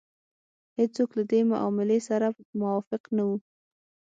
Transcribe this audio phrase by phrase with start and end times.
[0.77, 2.27] هېڅوک له دې معاملې سره
[2.61, 3.37] موافق نه وو.